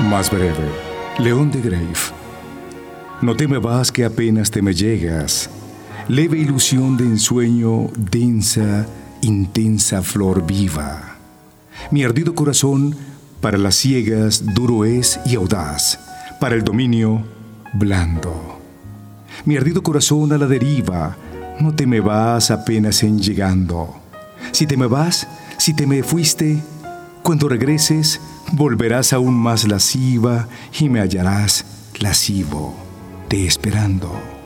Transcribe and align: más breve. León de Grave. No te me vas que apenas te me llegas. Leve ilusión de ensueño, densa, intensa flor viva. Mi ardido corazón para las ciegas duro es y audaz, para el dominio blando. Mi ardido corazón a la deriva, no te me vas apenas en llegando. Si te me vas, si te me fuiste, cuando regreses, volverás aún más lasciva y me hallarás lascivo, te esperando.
más 0.00 0.30
breve. 0.30 0.54
León 1.18 1.50
de 1.50 1.60
Grave. 1.60 1.86
No 3.20 3.36
te 3.36 3.48
me 3.48 3.58
vas 3.58 3.90
que 3.90 4.04
apenas 4.04 4.50
te 4.50 4.62
me 4.62 4.72
llegas. 4.72 5.50
Leve 6.06 6.38
ilusión 6.38 6.96
de 6.96 7.04
ensueño, 7.04 7.88
densa, 7.96 8.86
intensa 9.22 10.02
flor 10.02 10.46
viva. 10.46 11.16
Mi 11.90 12.04
ardido 12.04 12.34
corazón 12.34 12.96
para 13.40 13.58
las 13.58 13.74
ciegas 13.74 14.54
duro 14.54 14.84
es 14.84 15.20
y 15.26 15.34
audaz, 15.34 15.98
para 16.40 16.54
el 16.54 16.62
dominio 16.64 17.24
blando. 17.74 18.60
Mi 19.44 19.56
ardido 19.56 19.82
corazón 19.82 20.32
a 20.32 20.38
la 20.38 20.46
deriva, 20.46 21.16
no 21.60 21.74
te 21.74 21.86
me 21.86 22.00
vas 22.00 22.50
apenas 22.50 23.02
en 23.02 23.20
llegando. 23.20 23.96
Si 24.52 24.66
te 24.66 24.76
me 24.76 24.86
vas, 24.86 25.26
si 25.58 25.74
te 25.74 25.86
me 25.86 26.02
fuiste, 26.02 26.62
cuando 27.22 27.48
regreses, 27.48 28.20
volverás 28.52 29.12
aún 29.12 29.34
más 29.34 29.66
lasciva 29.66 30.48
y 30.78 30.88
me 30.88 31.00
hallarás 31.00 31.64
lascivo, 32.00 32.74
te 33.28 33.46
esperando. 33.46 34.37